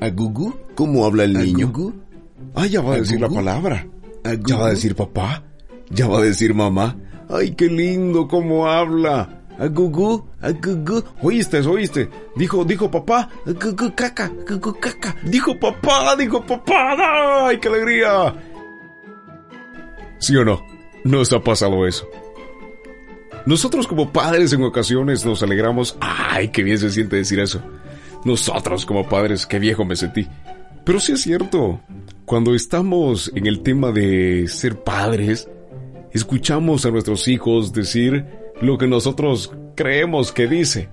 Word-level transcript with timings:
¿Agugu? 0.00 0.54
¿Cómo 0.74 1.04
habla 1.04 1.24
el 1.24 1.34
niño? 1.34 1.66
¿Agugu? 1.66 1.94
Ah, 2.54 2.66
ya 2.66 2.80
va 2.80 2.94
a 2.94 2.98
decir 2.98 3.20
la 3.20 3.28
palabra. 3.28 3.86
Ya 4.44 4.56
va 4.56 4.66
a 4.66 4.70
decir 4.70 4.94
papá. 4.94 5.44
Ya 5.90 6.06
va 6.08 6.18
a 6.18 6.22
decir 6.22 6.54
mamá. 6.54 6.96
Ay, 7.28 7.54
qué 7.54 7.66
lindo 7.66 8.26
cómo 8.26 8.66
habla. 8.66 9.40
Agugu, 9.58 10.26
agugu. 10.40 11.04
¿Oíste, 11.20 11.60
oíste? 11.60 12.08
Dijo, 12.34 12.64
dijo 12.64 12.90
papá. 12.90 13.28
Agugu, 13.46 13.94
caca, 13.94 14.24
agugu, 14.48 14.74
caca. 14.80 15.14
Dijo 15.22 15.58
papá, 15.58 16.16
dijo 16.16 16.44
papá. 16.46 17.46
Ay, 17.46 17.58
qué 17.60 17.68
alegría. 17.68 18.34
¿Sí 20.18 20.34
o 20.36 20.44
no? 20.44 20.60
Nos 21.04 21.32
ha 21.32 21.40
pasado 21.40 21.86
eso. 21.86 22.08
Nosotros 23.46 23.86
como 23.86 24.12
padres 24.12 24.52
en 24.52 24.62
ocasiones 24.62 25.24
nos 25.24 25.42
alegramos. 25.42 25.96
Ay, 26.00 26.48
qué 26.48 26.62
bien 26.62 26.78
se 26.78 26.90
siente 26.90 27.16
decir 27.16 27.40
eso. 27.40 27.62
Nosotros 28.24 28.84
como 28.86 29.08
padres, 29.08 29.46
qué 29.46 29.58
viejo 29.58 29.84
me 29.84 29.96
sentí. 29.96 30.26
Pero 30.84 31.00
sí 31.00 31.12
es 31.12 31.22
cierto. 31.22 31.80
Cuando 32.24 32.54
estamos 32.54 33.30
en 33.34 33.46
el 33.46 33.62
tema 33.62 33.92
de 33.92 34.46
ser 34.48 34.82
padres, 34.82 35.48
escuchamos 36.12 36.84
a 36.86 36.90
nuestros 36.90 37.28
hijos 37.28 37.72
decir 37.72 38.24
lo 38.60 38.78
que 38.78 38.86
nosotros 38.86 39.52
creemos 39.74 40.32
que 40.32 40.46
dice. 40.46 40.88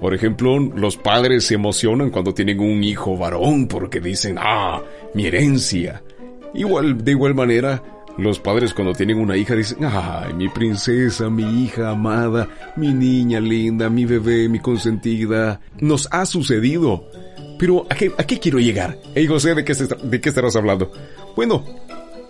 Por 0.00 0.14
ejemplo, 0.14 0.58
los 0.58 0.96
padres 0.96 1.44
se 1.44 1.54
emocionan 1.54 2.10
cuando 2.10 2.32
tienen 2.32 2.60
un 2.60 2.84
hijo 2.84 3.16
varón 3.16 3.66
porque 3.66 4.00
dicen, 4.00 4.36
ah, 4.38 4.80
mi 5.14 5.26
herencia. 5.26 6.02
Igual, 6.54 7.04
de 7.04 7.10
igual 7.10 7.34
manera, 7.34 7.82
los 8.18 8.40
padres 8.40 8.74
cuando 8.74 8.94
tienen 8.94 9.18
una 9.18 9.36
hija 9.36 9.54
dicen, 9.54 9.78
ay, 9.84 10.34
mi 10.34 10.48
princesa, 10.48 11.30
mi 11.30 11.62
hija 11.62 11.90
amada, 11.90 12.48
mi 12.76 12.92
niña 12.92 13.38
linda, 13.38 13.88
mi 13.88 14.04
bebé, 14.04 14.48
mi 14.48 14.58
consentida. 14.58 15.60
Nos 15.80 16.08
ha 16.10 16.26
sucedido. 16.26 17.08
Pero, 17.58 17.86
¿a 17.88 17.94
qué, 17.94 18.12
a 18.18 18.24
qué 18.24 18.40
quiero 18.40 18.58
llegar? 18.58 18.98
Hey, 19.14 19.26
José, 19.28 19.54
¿de 19.54 19.64
qué, 19.64 19.72
¿de 19.74 20.20
qué 20.20 20.28
estarás 20.28 20.56
hablando? 20.56 20.90
Bueno, 21.36 21.64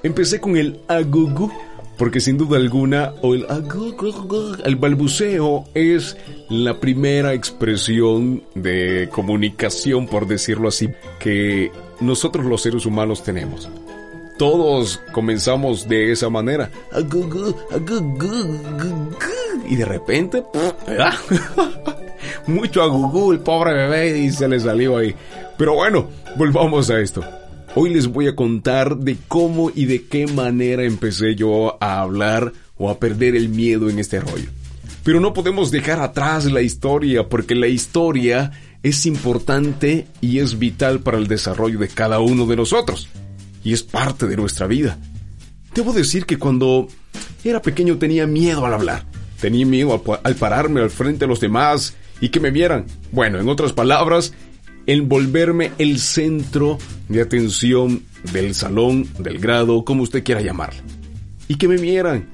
empecé 0.03 0.41
con 0.41 0.58
el 0.58 0.78
agugu, 0.89 1.50
porque 1.97 2.20
sin 2.20 2.36
duda 2.36 2.58
alguna, 2.58 3.14
o 3.23 3.34
el 3.34 3.47
agugu, 3.48 4.56
el 4.64 4.77
balbuceo 4.77 5.64
es 5.75 6.19
la 6.50 6.80
primera 6.80 7.33
expresión 7.33 8.42
de 8.55 9.08
comunicación, 9.11 10.06
por 10.06 10.27
decirlo 10.27 10.69
así, 10.69 10.91
que 11.19 11.73
nosotros 12.00 12.45
los 12.45 12.61
seres 12.61 12.84
humanos 12.84 13.23
tenemos. 13.23 13.70
Todos 14.39 15.00
comenzamos 15.11 15.89
de 15.89 16.12
esa 16.12 16.31
manera. 16.31 16.70
Y 19.69 19.77
de 19.77 19.84
repente, 19.84 20.45
mucho 22.47 22.83
agugú 22.83 23.33
el 23.33 23.41
pobre 23.41 23.75
bebé 23.75 24.17
y 24.19 24.30
se 24.30 24.47
le 24.47 24.61
salió 24.61 24.97
ahí. 24.97 25.14
Pero 25.58 25.75
bueno, 25.75 26.08
volvamos 26.36 26.89
a 26.89 27.00
esto. 27.00 27.25
Hoy 27.75 27.92
les 27.92 28.06
voy 28.06 28.28
a 28.28 28.36
contar 28.36 28.97
de 28.97 29.17
cómo 29.27 29.72
y 29.75 29.86
de 29.86 30.06
qué 30.06 30.28
manera 30.28 30.84
empecé 30.84 31.34
yo 31.34 31.77
a 31.83 32.00
hablar 32.00 32.52
o 32.77 32.91
a 32.91 32.98
perder 32.98 33.34
el 33.34 33.48
miedo 33.48 33.91
en 33.91 33.98
este 33.98 34.20
rollo. 34.20 34.50
Pero 35.02 35.19
no 35.19 35.34
podemos 35.34 35.73
dejar 35.73 36.00
atrás 36.00 36.45
la 36.45 36.62
historia 36.62 37.28
porque 37.28 37.56
la 37.56 37.67
historia 37.67 38.52
es 38.84 39.05
importante 39.05 40.06
y 40.20 40.39
es 40.39 40.61
vital 40.61 41.00
para 41.00 41.19
el 41.19 41.27
desarrollo 41.27 41.80
de 41.80 41.89
cada 41.89 42.20
uno 42.20 42.47
de 42.47 42.56
nosotros. 42.56 43.08
Y 43.64 43.73
es 43.73 43.83
parte 43.83 44.27
de 44.27 44.37
nuestra 44.37 44.67
vida. 44.67 44.98
Debo 45.75 45.92
decir 45.92 46.27
que 46.27 46.39
cuando 46.39 46.89
era 47.45 47.61
pequeño 47.62 47.98
tenía 47.98 48.27
miedo 48.27 48.64
al 48.67 48.75
hablar. 48.75 49.05
Tenía 49.41 49.64
miedo 49.67 49.92
al, 49.92 50.01
pa- 50.01 50.20
al 50.25 50.34
pararme 50.34 50.81
al 50.81 50.91
frente 50.91 51.20
de 51.20 51.27
los 51.28 51.41
demás 51.41 51.95
y 52.20 52.31
que 52.31 52.41
me 52.41 52.51
vieran. 52.51 52.86
Bueno, 53.12 53.39
en 53.39 53.48
otras 53.48 53.73
palabras, 53.73 54.33
el 54.86 55.03
volverme 55.03 55.70
el 55.79 55.98
centro 56.01 56.79
de 57.09 57.20
atención 57.20 58.03
del 58.33 58.55
salón, 58.55 59.06
del 59.19 59.39
grado, 59.39 59.84
como 59.84 60.03
usted 60.03 60.25
quiera 60.25 60.41
llamarlo. 60.41 60.81
Y 61.47 61.55
que 61.56 61.69
me 61.69 61.77
vieran. 61.77 62.29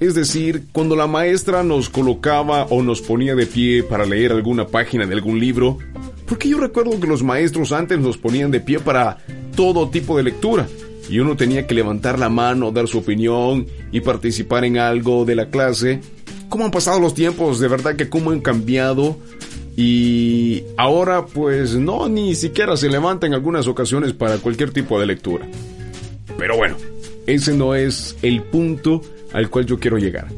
Es 0.00 0.14
decir, 0.14 0.64
cuando 0.72 0.96
la 0.96 1.06
maestra 1.06 1.62
nos 1.62 1.88
colocaba 1.88 2.64
o 2.64 2.82
nos 2.82 3.00
ponía 3.00 3.34
de 3.36 3.46
pie 3.46 3.82
para 3.84 4.04
leer 4.04 4.32
alguna 4.32 4.66
página 4.66 5.06
de 5.06 5.14
algún 5.14 5.38
libro, 5.38 5.78
porque 6.26 6.48
yo 6.48 6.58
recuerdo 6.58 6.98
que 6.98 7.06
los 7.06 7.22
maestros 7.22 7.72
antes 7.72 7.98
nos 8.00 8.18
ponían 8.18 8.50
de 8.50 8.60
pie 8.60 8.80
para 8.80 9.18
todo 9.52 9.88
tipo 9.88 10.16
de 10.16 10.24
lectura, 10.24 10.66
y 11.08 11.18
uno 11.18 11.36
tenía 11.36 11.66
que 11.66 11.74
levantar 11.74 12.18
la 12.18 12.28
mano, 12.28 12.70
dar 12.70 12.88
su 12.88 12.98
opinión 12.98 13.66
y 13.90 14.00
participar 14.00 14.64
en 14.64 14.78
algo 14.78 15.24
de 15.24 15.34
la 15.34 15.50
clase. 15.50 16.00
¿Cómo 16.48 16.64
han 16.64 16.70
pasado 16.70 17.00
los 17.00 17.14
tiempos? 17.14 17.60
De 17.60 17.68
verdad 17.68 17.96
que 17.96 18.08
cómo 18.08 18.30
han 18.30 18.40
cambiado. 18.40 19.16
Y 19.76 20.64
ahora 20.76 21.24
pues 21.26 21.74
no, 21.74 22.08
ni 22.08 22.34
siquiera 22.34 22.76
se 22.76 22.90
levanta 22.90 23.26
en 23.26 23.34
algunas 23.34 23.66
ocasiones 23.66 24.12
para 24.12 24.38
cualquier 24.38 24.70
tipo 24.70 25.00
de 25.00 25.06
lectura. 25.06 25.46
Pero 26.38 26.56
bueno, 26.56 26.76
ese 27.26 27.54
no 27.54 27.74
es 27.74 28.16
el 28.22 28.42
punto 28.42 29.02
al 29.32 29.48
cual 29.48 29.66
yo 29.66 29.78
quiero 29.78 29.98
llegar. 29.98 30.28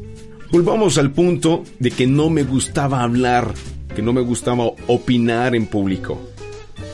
Volvamos 0.53 0.99
al 0.99 1.11
punto 1.11 1.65
de 1.81 1.91
que 1.91 2.07
no 2.07 2.31
me 2.31 2.45
gustaba 2.45 3.03
hablar, 3.03 3.53
que 3.95 4.03
no 4.03 4.13
me 4.13 4.21
gustaba 4.21 4.71
opinar 4.87 5.57
en 5.57 5.67
público. 5.67 6.21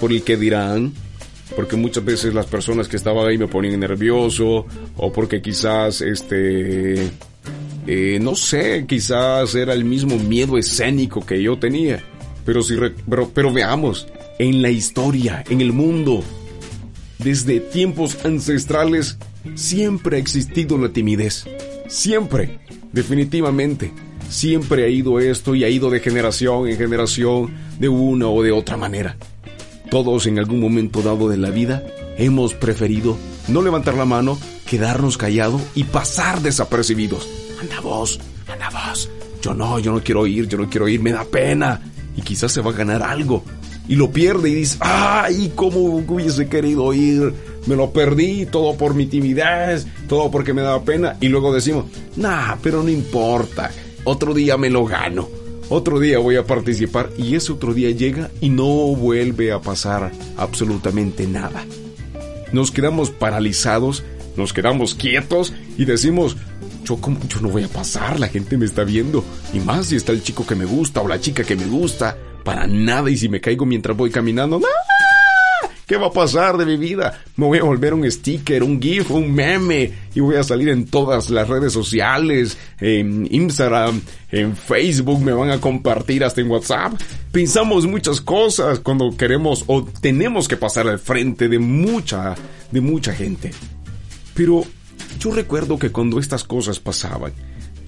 Por 0.01 0.13
el 0.13 0.23
que 0.23 0.39
dirán, 0.39 0.95
porque 1.56 1.77
muchas 1.77 2.05
veces 2.05 2.34
las 2.34 2.47
personas 2.47 2.88
que 2.88 2.97
estaban 2.97 3.27
ahí 3.27 3.38
me 3.38 3.49
ponían 3.49 3.81
nervioso, 3.81 4.66
o 4.97 5.12
porque 5.12 5.43
quizás, 5.43 6.00
este, 6.00 7.09
eh, 7.87 8.19
no 8.21 8.34
sé, 8.34 8.84
quizás 8.88 9.55
era 9.55 9.72
el 9.72 9.84
mismo 9.84 10.16
miedo 10.16 10.56
escénico 10.59 11.25
que 11.25 11.43
yo 11.43 11.59
tenía. 11.59 12.03
Pero, 12.44 12.62
si 12.62 12.75
re- 12.77 12.94
pero, 13.09 13.28
pero 13.34 13.53
veamos, 13.53 14.06
en 14.39 14.62
la 14.62 14.71
historia, 14.71 15.44
en 15.50 15.60
el 15.60 15.72
mundo, 15.72 16.22
desde 17.19 17.60
tiempos 17.60 18.25
ancestrales 18.25 19.19
siempre 19.55 20.16
ha 20.16 20.21
existido 20.21 20.78
la 20.78 20.89
timidez. 20.91 21.44
Siempre, 21.89 22.60
definitivamente. 22.93 23.93
Siempre 24.28 24.84
ha 24.84 24.89
ido 24.89 25.19
esto 25.19 25.55
y 25.56 25.65
ha 25.65 25.69
ido 25.69 25.91
de 25.91 25.99
generación 26.00 26.69
en 26.69 26.77
generación, 26.78 27.53
de 27.81 27.89
una 27.89 28.28
o 28.28 28.43
de 28.43 28.53
otra 28.53 28.77
manera. 28.77 29.16
Todos 29.91 30.27
en 30.27 30.39
algún 30.39 30.61
momento 30.61 31.03
dado 31.03 31.28
de 31.28 31.37
la 31.37 31.51
vida 31.51 31.84
hemos 32.17 32.55
preferido 32.55 33.17
no 33.49 33.61
levantar 33.61 33.95
la 33.95 34.05
mano, 34.05 34.39
quedarnos 34.67 35.19
callados 35.19 35.61
y 35.75 35.84
pasar 35.84 36.43
desapercibidos. 36.43 37.28
Anda 37.61 37.81
vos, 37.81 38.21
anda 38.47 38.71
vos. 38.71 39.11
Yo 39.43 39.53
no, 39.53 39.81
yo 39.81 39.93
no 39.93 40.03
quiero 40.03 40.27
ir, 40.27 40.47
yo 40.47 40.59
no 40.59 40.69
quiero 40.71 40.87
ir, 40.87 41.01
me 41.01 41.12
da 41.12 41.25
pena. 41.25 41.81
Y 42.17 42.23
quizás 42.23 42.53
se 42.53 42.61
va 42.61 42.71
a 42.71 42.75
ganar 42.75 43.03
algo. 43.03 43.43
Y 43.89 43.97
lo 43.97 44.12
pierde 44.12 44.51
y 44.51 44.55
dice, 44.55 44.78
ay, 44.81 45.53
cómo 45.56 45.81
hubiese 45.81 46.49
querido 46.49 46.93
ir. 46.93 47.34
Me 47.67 47.75
lo 47.75 47.93
perdí, 47.93 48.47
todo 48.47 48.77
por 48.77 48.95
mi 48.95 49.07
timidez, 49.07 49.87
todo 50.09 50.31
porque 50.31 50.53
me 50.53 50.62
daba 50.62 50.84
pena. 50.84 51.17
Y 51.21 51.28
luego 51.28 51.53
decimos, 51.53 51.87
nah, 52.15 52.55
pero 52.62 52.84
no 52.84 52.91
importa. 52.91 53.71
Otro 54.05 54.34
día 54.34 54.57
me 54.57 54.71
lo 54.71 54.84
gano. 54.84 55.40
Otro 55.71 56.01
día 56.01 56.19
voy 56.19 56.35
a 56.35 56.45
participar 56.45 57.11
y 57.17 57.37
ese 57.37 57.53
otro 57.53 57.73
día 57.73 57.93
llega 57.93 58.29
y 58.41 58.49
no 58.49 58.67
vuelve 58.67 59.53
a 59.53 59.61
pasar 59.61 60.11
absolutamente 60.37 61.29
nada. 61.29 61.65
Nos 62.53 62.73
quedamos 62.73 63.11
paralizados, 63.11 64.03
nos 64.37 64.53
quedamos 64.53 64.97
quietos 64.97 65.53
y 65.79 65.85
decimos, 65.85 66.37
yo, 66.85 66.99
no 67.41 67.51
voy 67.51 67.63
a 67.63 67.69
pasar, 67.69 68.19
la 68.19 68.27
gente 68.27 68.57
me 68.57 68.67
está 68.67 68.83
viendo. 68.83 69.25
Y 69.53 69.61
más 69.61 69.87
si 69.87 69.97
está 69.97 70.11
el 70.11 70.25
chico 70.25 70.45
que 70.45 70.57
me 70.57 70.65
gusta 70.65 71.03
o 71.03 71.09
la 71.09 71.21
chica 71.21 71.45
que 71.45 71.55
me 71.55 71.67
gusta. 71.67 72.19
Para 72.45 72.67
nada 72.67 73.09
y 73.09 73.17
si 73.17 73.29
me 73.29 73.41
caigo 73.41 73.65
mientras 73.65 73.97
voy 73.97 74.11
caminando, 74.11 74.57
¡ah! 74.57 74.90
¿Qué 75.91 75.97
va 75.97 76.06
a 76.06 76.12
pasar 76.12 76.56
de 76.56 76.67
mi 76.67 76.77
vida? 76.77 77.21
Me 77.34 77.47
voy 77.47 77.59
a 77.59 77.65
volver 77.65 77.95
un 77.95 78.09
sticker, 78.09 78.62
un 78.62 78.81
GIF, 78.81 79.11
un 79.11 79.34
meme 79.34 79.93
y 80.15 80.21
voy 80.21 80.37
a 80.37 80.45
salir 80.45 80.69
en 80.69 80.87
todas 80.87 81.31
las 81.31 81.49
redes 81.49 81.73
sociales, 81.73 82.56
en 82.78 83.27
Instagram, 83.28 84.01
en 84.31 84.56
Facebook, 84.56 85.21
me 85.21 85.33
van 85.33 85.51
a 85.51 85.61
compartir 85.61 86.23
hasta 86.23 86.43
en 86.43 86.49
WhatsApp. 86.49 86.93
Pensamos 87.33 87.89
muchas 87.89 88.21
cosas 88.21 88.78
cuando 88.78 89.17
queremos 89.17 89.65
o 89.67 89.84
tenemos 89.84 90.47
que 90.47 90.56
pasar 90.56 90.87
al 90.87 91.01
frente 91.01 91.48
de 91.48 91.59
mucha, 91.59 92.37
de 92.71 92.81
mucha 92.81 93.13
gente. 93.13 93.51
Pero 94.34 94.63
yo 95.19 95.33
recuerdo 95.33 95.77
que 95.77 95.91
cuando 95.91 96.21
estas 96.21 96.45
cosas 96.45 96.78
pasaban 96.78 97.33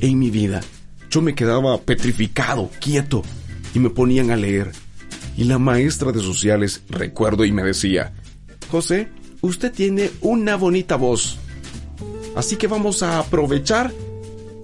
en 0.01 0.19
mi 0.19 0.31
vida, 0.31 0.61
yo 1.09 1.23
me 1.23 1.37
quedaba 1.37 1.81
petrificado, 1.81 2.69
quieto, 2.81 3.23
y 3.77 3.79
me 3.79 3.91
ponían 3.91 4.33
a 4.33 4.37
leer. 4.37 4.73
Y 5.37 5.45
la 5.45 5.59
maestra 5.59 6.13
de 6.13 6.21
sociales, 6.21 6.83
recuerdo, 6.89 7.45
y 7.45 7.53
me 7.53 7.63
decía, 7.63 8.13
José, 8.71 9.09
usted 9.41 9.73
tiene 9.73 10.11
una 10.21 10.57
bonita 10.57 10.97
voz. 10.97 11.39
Así 12.35 12.57
que 12.57 12.67
vamos 12.67 13.03
a 13.03 13.19
aprovechar 13.19 13.93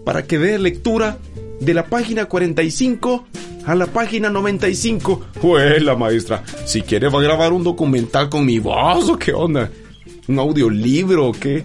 para 0.04 0.26
que 0.26 0.38
dé 0.38 0.58
lectura 0.58 1.18
de 1.60 1.74
la 1.74 1.86
página 1.86 2.26
45 2.26 3.26
a 3.66 3.74
la 3.74 3.86
página 3.86 4.30
95. 4.30 5.26
Pues 5.42 5.82
la 5.82 5.94
maestra, 5.94 6.42
si 6.64 6.82
quiere 6.82 7.08
va 7.08 7.18
a 7.20 7.22
grabar 7.22 7.52
un 7.52 7.64
documental 7.64 8.30
con 8.30 8.46
mi 8.46 8.58
voz 8.58 9.10
o 9.10 9.18
qué 9.18 9.32
onda. 9.32 9.70
Un 10.26 10.38
audiolibro 10.38 11.28
o 11.28 11.32
qué. 11.32 11.64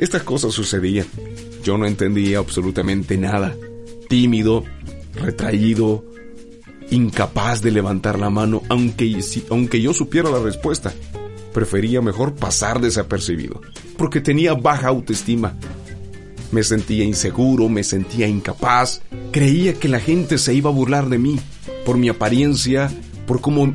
Estas 0.00 0.22
cosas 0.24 0.52
sucedían. 0.52 1.06
Yo 1.62 1.78
no 1.78 1.86
entendía 1.86 2.38
absolutamente 2.38 3.16
nada. 3.16 3.54
Tímido, 4.08 4.64
retraído, 5.14 6.04
incapaz 6.90 7.62
de 7.62 7.70
levantar 7.70 8.18
la 8.18 8.30
mano 8.30 8.62
aunque, 8.68 9.18
aunque 9.50 9.80
yo 9.80 9.92
supiera 9.92 10.30
la 10.30 10.40
respuesta. 10.40 10.92
prefería 11.52 12.02
mejor 12.02 12.34
pasar 12.34 12.82
desapercibido, 12.82 13.62
porque 13.96 14.20
tenía 14.20 14.52
baja 14.52 14.88
autoestima. 14.88 15.54
Me 16.52 16.62
sentía 16.62 17.02
inseguro, 17.02 17.68
me 17.70 17.82
sentía 17.82 18.28
incapaz, 18.28 19.00
creía 19.32 19.72
que 19.74 19.88
la 19.88 19.98
gente 19.98 20.36
se 20.36 20.52
iba 20.52 20.68
a 20.68 20.72
burlar 20.74 21.08
de 21.08 21.18
mí, 21.18 21.40
por 21.86 21.96
mi 21.96 22.10
apariencia, 22.10 22.90
por 23.26 23.40
cómo, 23.40 23.72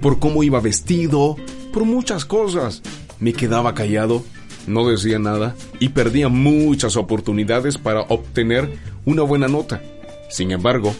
por 0.00 0.18
cómo 0.18 0.42
iba 0.42 0.60
vestido, 0.60 1.36
por 1.72 1.84
muchas 1.84 2.24
cosas. 2.24 2.82
Me 3.20 3.34
quedaba 3.34 3.74
callado, 3.74 4.24
no 4.66 4.88
decía 4.88 5.18
nada 5.18 5.54
y 5.80 5.90
perdía 5.90 6.28
muchas 6.28 6.96
oportunidades 6.96 7.78
para 7.78 8.02
obtener 8.02 8.78
una 9.04 9.22
buena 9.22 9.48
nota. 9.48 9.82
Sin 10.30 10.50
embargo, 10.50 10.94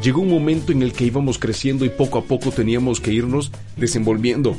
llegó 0.00 0.20
un 0.20 0.30
momento 0.30 0.72
en 0.72 0.82
el 0.82 0.92
que 0.92 1.04
íbamos 1.04 1.38
creciendo 1.38 1.84
y 1.84 1.90
poco 1.90 2.18
a 2.18 2.24
poco 2.24 2.50
teníamos 2.50 3.00
que 3.00 3.12
irnos 3.12 3.50
desenvolviendo. 3.76 4.56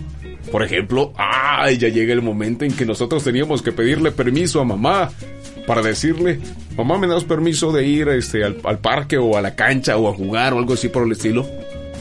Por 0.52 0.64
ejemplo, 0.64 1.14
¡ay! 1.18 1.78
Ya 1.78 1.88
llega 1.88 2.14
el 2.14 2.22
momento 2.22 2.66
en 2.66 2.74
que 2.74 2.86
nosotros 2.86 3.24
teníamos 3.24 3.62
que 3.62 3.72
pedirle 3.72 4.12
permiso 4.12 4.60
a 4.60 4.66
mamá 4.66 5.12
para 5.66 5.82
decirle, 5.82 6.40
mamá, 6.78 6.98
¿me 6.98 7.08
das 7.08 7.24
permiso 7.24 7.72
de 7.72 7.88
ir 7.88 8.10
este, 8.10 8.44
al, 8.44 8.58
al 8.64 8.80
parque 8.80 9.18
o 9.18 9.38
a 9.38 9.42
la 9.42 9.56
cancha 9.56 9.98
o 9.98 10.10
a 10.10 10.14
jugar 10.14 10.54
o 10.54 10.60
algo 10.60 10.74
así 10.74 10.90
por 10.90 11.04
el 11.04 11.14
estilo? 11.14 11.48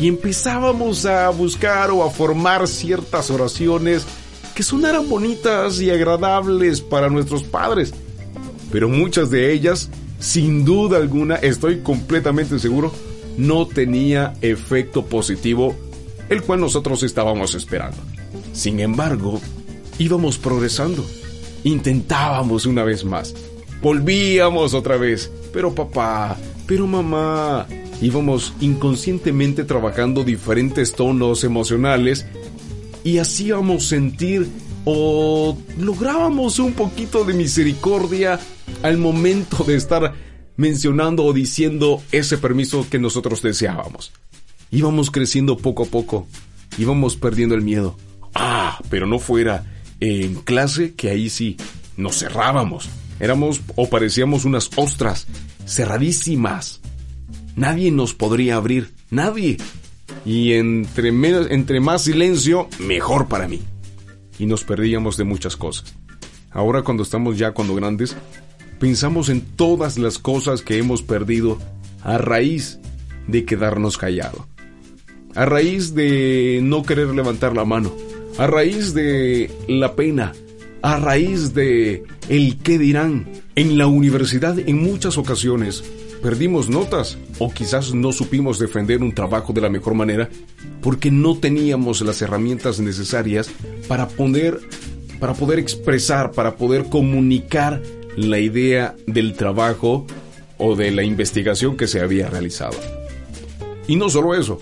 Y 0.00 0.08
empezábamos 0.08 1.06
a 1.06 1.30
buscar 1.30 1.90
o 1.90 2.02
a 2.02 2.10
formar 2.10 2.66
ciertas 2.66 3.30
oraciones 3.30 4.04
que 4.54 4.62
sonaran 4.62 5.08
bonitas 5.08 5.80
y 5.80 5.90
agradables 5.90 6.80
para 6.80 7.08
nuestros 7.08 7.44
padres. 7.44 7.94
Pero 8.70 8.88
muchas 8.88 9.30
de 9.30 9.52
ellas, 9.52 9.90
sin 10.18 10.64
duda 10.64 10.96
alguna, 10.96 11.36
estoy 11.36 11.80
completamente 11.80 12.58
seguro, 12.58 12.92
no 13.36 13.66
tenía 13.66 14.34
efecto 14.40 15.06
positivo, 15.06 15.74
el 16.28 16.42
cual 16.42 16.60
nosotros 16.60 17.02
estábamos 17.02 17.54
esperando. 17.54 17.98
Sin 18.52 18.80
embargo, 18.80 19.40
íbamos 19.98 20.38
progresando. 20.38 21.04
Intentábamos 21.64 22.66
una 22.66 22.84
vez 22.84 23.04
más. 23.04 23.34
Volvíamos 23.80 24.74
otra 24.74 24.96
vez. 24.96 25.30
Pero 25.52 25.74
papá, 25.74 26.36
pero 26.66 26.86
mamá. 26.86 27.66
Íbamos 28.00 28.52
inconscientemente 28.60 29.64
trabajando 29.64 30.24
diferentes 30.24 30.92
tonos 30.92 31.44
emocionales 31.44 32.26
y 33.04 33.18
hacíamos 33.18 33.86
sentir 33.86 34.48
o 34.84 35.56
lográbamos 35.78 36.58
un 36.58 36.72
poquito 36.72 37.24
de 37.24 37.34
misericordia 37.34 38.40
al 38.82 38.98
momento 38.98 39.62
de 39.62 39.76
estar 39.76 40.14
mencionando 40.62 41.24
o 41.24 41.32
diciendo 41.32 42.00
ese 42.12 42.38
permiso 42.38 42.86
que 42.88 43.00
nosotros 43.00 43.42
deseábamos. 43.42 44.12
Íbamos 44.70 45.10
creciendo 45.10 45.56
poco 45.56 45.82
a 45.82 45.86
poco, 45.86 46.28
íbamos 46.78 47.16
perdiendo 47.16 47.56
el 47.56 47.62
miedo. 47.62 47.96
Ah, 48.32 48.78
pero 48.88 49.06
no 49.06 49.18
fuera 49.18 49.66
en 49.98 50.36
clase 50.36 50.94
que 50.94 51.10
ahí 51.10 51.28
sí 51.28 51.56
nos 51.96 52.20
cerrábamos. 52.20 52.88
Éramos 53.18 53.60
o 53.74 53.90
parecíamos 53.90 54.44
unas 54.44 54.70
ostras 54.76 55.26
cerradísimas. 55.66 56.80
Nadie 57.56 57.90
nos 57.90 58.14
podría 58.14 58.54
abrir, 58.54 58.92
nadie. 59.10 59.56
Y 60.24 60.52
entre, 60.52 61.08
entre 61.08 61.80
más 61.80 62.04
silencio, 62.04 62.68
mejor 62.78 63.26
para 63.26 63.48
mí. 63.48 63.60
Y 64.38 64.46
nos 64.46 64.62
perdíamos 64.62 65.16
de 65.16 65.24
muchas 65.24 65.56
cosas. 65.56 65.92
Ahora 66.52 66.82
cuando 66.82 67.02
estamos 67.02 67.36
ya 67.36 67.50
cuando 67.50 67.74
grandes, 67.74 68.16
pensamos 68.82 69.28
en 69.28 69.42
todas 69.42 69.96
las 69.96 70.18
cosas 70.18 70.60
que 70.60 70.76
hemos 70.76 71.02
perdido 71.02 71.56
a 72.02 72.18
raíz 72.18 72.80
de 73.28 73.44
quedarnos 73.44 73.96
callados. 73.96 74.42
A 75.36 75.46
raíz 75.46 75.94
de 75.94 76.58
no 76.64 76.82
querer 76.82 77.06
levantar 77.14 77.54
la 77.54 77.64
mano. 77.64 77.92
A 78.38 78.48
raíz 78.48 78.92
de 78.92 79.52
la 79.68 79.94
pena. 79.94 80.32
A 80.82 80.96
raíz 80.96 81.54
de 81.54 82.02
el 82.28 82.58
qué 82.58 82.76
dirán. 82.76 83.28
En 83.54 83.78
la 83.78 83.86
universidad 83.86 84.58
en 84.58 84.82
muchas 84.82 85.16
ocasiones 85.16 85.84
perdimos 86.20 86.68
notas 86.68 87.18
o 87.38 87.52
quizás 87.52 87.94
no 87.94 88.10
supimos 88.10 88.58
defender 88.58 89.00
un 89.00 89.14
trabajo 89.14 89.52
de 89.52 89.60
la 89.60 89.70
mejor 89.70 89.94
manera 89.94 90.28
porque 90.80 91.12
no 91.12 91.38
teníamos 91.38 92.00
las 92.00 92.20
herramientas 92.20 92.80
necesarias 92.80 93.48
para 93.86 94.08
poder 94.08 94.58
para 95.20 95.34
poder 95.34 95.60
expresar, 95.60 96.32
para 96.32 96.56
poder 96.56 96.86
comunicar 96.86 97.80
la 98.16 98.38
idea 98.38 98.94
del 99.06 99.34
trabajo 99.34 100.06
o 100.58 100.76
de 100.76 100.90
la 100.90 101.02
investigación 101.02 101.76
que 101.76 101.86
se 101.86 102.00
había 102.00 102.28
realizado. 102.28 102.76
Y 103.86 103.96
no 103.96 104.08
solo 104.08 104.34
eso, 104.34 104.58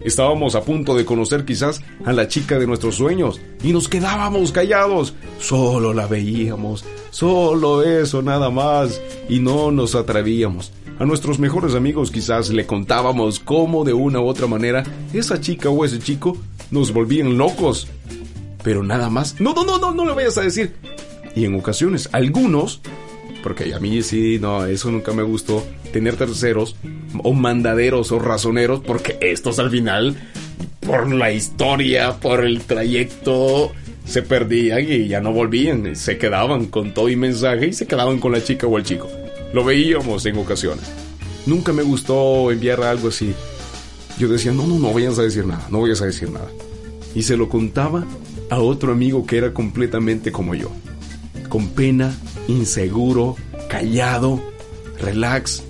Estábamos 0.00 0.54
a 0.54 0.62
punto 0.62 0.96
de 0.96 1.04
conocer 1.04 1.44
quizás 1.44 1.80
a 2.04 2.12
la 2.12 2.28
chica 2.28 2.58
de 2.58 2.66
nuestros 2.66 2.94
sueños 2.94 3.40
y 3.62 3.72
nos 3.72 3.88
quedábamos 3.88 4.52
callados. 4.52 5.14
Solo 5.40 5.92
la 5.92 6.06
veíamos, 6.06 6.84
solo 7.10 7.82
eso 7.82 8.22
nada 8.22 8.48
más 8.50 9.00
y 9.28 9.40
no 9.40 9.72
nos 9.72 9.94
atrevíamos. 9.96 10.72
A 11.00 11.04
nuestros 11.04 11.38
mejores 11.38 11.74
amigos 11.74 12.10
quizás 12.10 12.50
le 12.50 12.66
contábamos 12.66 13.40
cómo 13.40 13.84
de 13.84 13.92
una 13.92 14.20
u 14.20 14.26
otra 14.26 14.46
manera 14.46 14.84
esa 15.12 15.40
chica 15.40 15.68
o 15.68 15.84
ese 15.84 15.98
chico 15.98 16.36
nos 16.70 16.92
volvían 16.92 17.36
locos. 17.36 17.88
Pero 18.62 18.82
nada 18.82 19.10
más. 19.10 19.40
No, 19.40 19.52
no, 19.52 19.64
no, 19.64 19.78
no, 19.78 19.92
no 19.94 20.04
lo 20.04 20.14
vayas 20.14 20.38
a 20.38 20.42
decir. 20.42 20.74
Y 21.38 21.44
en 21.44 21.54
ocasiones, 21.54 22.08
algunos, 22.10 22.80
porque 23.44 23.72
a 23.72 23.78
mí 23.78 24.02
sí, 24.02 24.40
no, 24.40 24.66
eso 24.66 24.90
nunca 24.90 25.12
me 25.12 25.22
gustó, 25.22 25.64
tener 25.92 26.16
terceros 26.16 26.74
o 27.22 27.32
mandaderos 27.32 28.10
o 28.10 28.18
razoneros, 28.18 28.80
porque 28.80 29.18
estos 29.20 29.60
al 29.60 29.70
final, 29.70 30.16
por 30.80 31.08
la 31.14 31.30
historia, 31.30 32.16
por 32.18 32.44
el 32.44 32.62
trayecto, 32.62 33.70
se 34.04 34.22
perdían 34.22 34.80
y 34.80 35.06
ya 35.06 35.20
no 35.20 35.32
volvían, 35.32 35.94
se 35.94 36.18
quedaban 36.18 36.66
con 36.66 36.92
todo 36.92 37.08
y 37.08 37.14
mensaje 37.14 37.68
y 37.68 37.72
se 37.72 37.86
quedaban 37.86 38.18
con 38.18 38.32
la 38.32 38.42
chica 38.42 38.66
o 38.66 38.76
el 38.76 38.82
chico. 38.82 39.08
Lo 39.52 39.62
veíamos 39.62 40.26
en 40.26 40.38
ocasiones. 40.38 40.90
Nunca 41.46 41.72
me 41.72 41.84
gustó 41.84 42.50
enviar 42.50 42.82
algo 42.82 43.10
así. 43.10 43.32
Yo 44.18 44.26
decía, 44.26 44.50
no, 44.50 44.66
no, 44.66 44.80
no 44.80 44.92
vayas 44.92 45.20
a 45.20 45.22
decir 45.22 45.46
nada, 45.46 45.68
no 45.70 45.82
vayas 45.82 46.02
a 46.02 46.06
decir 46.06 46.32
nada. 46.32 46.50
Y 47.14 47.22
se 47.22 47.36
lo 47.36 47.48
contaba 47.48 48.04
a 48.50 48.58
otro 48.58 48.90
amigo 48.90 49.24
que 49.24 49.38
era 49.38 49.54
completamente 49.54 50.32
como 50.32 50.56
yo. 50.56 50.72
Con 51.48 51.68
pena, 51.68 52.14
inseguro, 52.46 53.36
callado, 53.68 54.40
relax. 55.00 55.62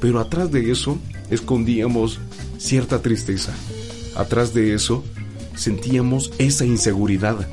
Pero 0.00 0.20
atrás 0.20 0.50
de 0.52 0.70
eso 0.70 0.98
escondíamos 1.30 2.20
cierta 2.58 3.02
tristeza. 3.02 3.52
Atrás 4.16 4.54
de 4.54 4.74
eso 4.74 5.04
sentíamos 5.54 6.32
esa 6.38 6.64
inseguridad. 6.64 7.48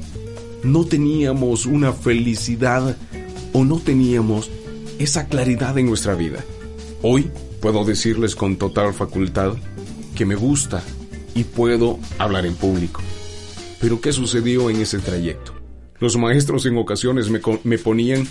No 0.64 0.86
teníamos 0.86 1.66
una 1.66 1.94
felicidad 1.94 2.96
o 3.54 3.64
no 3.64 3.80
teníamos 3.80 4.50
esa 5.00 5.28
claridad 5.28 5.78
en 5.78 5.88
nuestra 5.88 6.16
vida. 6.16 6.44
Hoy 7.02 7.30
puedo 7.62 7.84
decirles 7.84 8.36
con 8.36 8.58
total 8.58 8.94
facultad 8.94 9.54
que 10.16 10.26
me 10.26 10.36
gusta 10.36 10.84
y 11.34 11.44
puedo 11.44 12.00
hablar 12.18 12.46
en 12.46 12.56
público. 12.56 13.02
Pero 13.80 14.02
¿qué 14.02 14.14
sucedió 14.14 14.70
en 14.70 14.78
ese 14.78 15.00
trayecto? 15.00 15.55
Los 16.00 16.18
maestros 16.18 16.66
en 16.66 16.78
ocasiones 16.78 17.30
me, 17.30 17.78
ponían 17.78 18.28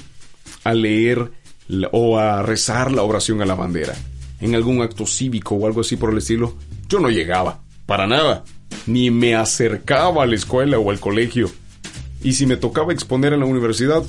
a 0.64 0.74
leer 0.74 1.30
o 1.92 2.18
a 2.18 2.42
rezar 2.42 2.92
la 2.92 3.02
oración 3.02 3.40
a 3.40 3.46
la 3.46 3.54
bandera. 3.54 3.94
En 4.40 4.54
algún 4.54 4.82
acto 4.82 5.06
cívico 5.06 5.54
o 5.54 5.66
algo 5.66 5.80
así 5.80 5.96
por 5.96 6.10
el 6.10 6.18
estilo, 6.18 6.56
yo 6.88 7.00
no 7.00 7.08
llegaba, 7.08 7.62
para 7.86 8.06
nada, 8.06 8.44
ni 8.86 9.10
me 9.10 9.34
acercaba 9.34 10.24
a 10.24 10.26
la 10.26 10.34
escuela 10.34 10.78
o 10.78 10.90
al 10.90 11.00
colegio. 11.00 11.50
Y 12.22 12.34
si 12.34 12.46
me 12.46 12.56
tocaba 12.56 12.92
exponer 12.92 13.32
en 13.32 13.40
la 13.40 13.46
universidad, 13.46 14.02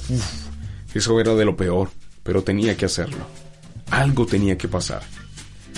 eso 0.94 1.20
era 1.20 1.36
de 1.36 1.46
lo 1.46 1.56
peor 1.56 1.90
pero 2.26 2.42
tenía 2.42 2.76
que 2.76 2.86
hacerlo. 2.86 3.24
Algo 3.92 4.26
tenía 4.26 4.58
que 4.58 4.68
pasar. 4.68 5.04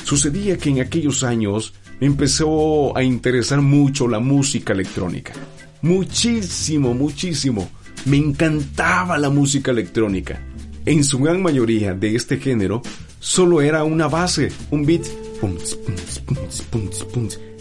Sucedía 0.05 0.57
que 0.57 0.69
en 0.69 0.79
aquellos 0.79 1.25
años 1.25 1.73
me 1.99 2.07
empezó 2.07 2.95
a 2.95 3.03
interesar 3.03 3.59
mucho 3.59 4.07
la 4.07 4.19
música 4.19 4.71
electrónica. 4.71 5.33
Muchísimo, 5.81 6.93
muchísimo. 6.93 7.69
Me 8.05 8.17
encantaba 8.17 9.17
la 9.17 9.29
música 9.29 9.71
electrónica. 9.71 10.41
En 10.85 11.03
su 11.03 11.19
gran 11.19 11.41
mayoría 11.41 11.93
de 11.93 12.15
este 12.15 12.37
género, 12.37 12.81
solo 13.19 13.61
era 13.61 13.83
una 13.83 14.07
base, 14.07 14.51
un 14.71 14.85
beat. 14.85 15.05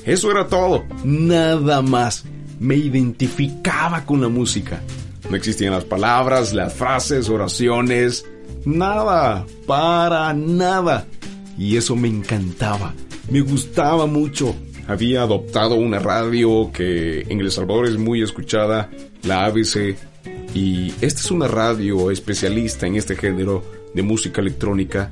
Eso 0.04 0.30
era 0.30 0.46
todo, 0.46 0.84
nada 1.04 1.82
más. 1.82 2.24
Me 2.60 2.76
identificaba 2.76 4.04
con 4.04 4.20
la 4.20 4.28
música. 4.28 4.80
No 5.28 5.36
existían 5.36 5.72
las 5.72 5.84
palabras, 5.84 6.54
las 6.54 6.72
frases, 6.72 7.28
oraciones, 7.28 8.24
Nada, 8.66 9.46
para 9.64 10.34
nada. 10.34 11.06
Y 11.56 11.76
eso 11.76 11.94
me 11.94 12.08
encantaba, 12.08 12.92
me 13.30 13.40
gustaba 13.40 14.06
mucho. 14.06 14.56
Había 14.86 15.22
adoptado 15.22 15.74
una 15.74 15.98
radio 15.98 16.70
que 16.72 17.22
en 17.28 17.40
El 17.40 17.50
Salvador 17.50 17.86
es 17.86 17.98
muy 17.98 18.22
escuchada, 18.22 18.90
la 19.24 19.44
ABC, 19.44 19.96
y 20.54 20.92
esta 21.00 21.20
es 21.20 21.30
una 21.30 21.48
radio 21.48 22.10
especialista 22.10 22.86
en 22.86 22.96
este 22.96 23.16
género 23.16 23.64
de 23.94 24.02
música 24.02 24.40
electrónica 24.40 25.10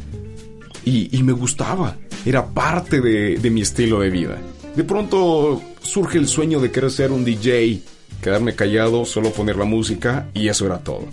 y, 0.85 1.23
me 1.23 1.33
gustaba, 1.33 1.97
era 2.25 2.47
parte 2.47 3.01
de, 3.01 3.39
de 3.39 3.51
mi 3.51 3.63
estilo 3.63 4.01
de 4.01 4.11
vida. 4.11 4.39
De 4.77 4.85
pronto 4.85 5.63
surge 5.81 6.19
el 6.19 6.29
sueño 6.29 6.61
de 6.61 6.71
querer 6.71 6.91
ser 6.91 7.11
un 7.11 7.25
DJ 7.25 7.81
quedarme 8.25 8.55
callado, 8.55 9.05
solo 9.05 9.31
poner 9.33 9.57
la 9.57 9.67
música 9.67 10.31
y 10.33 10.49
eso 10.49 10.65
era 10.65 10.79
todo. 10.79 11.05